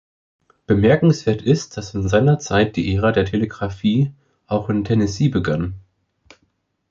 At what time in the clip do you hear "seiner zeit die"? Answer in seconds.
2.09-2.95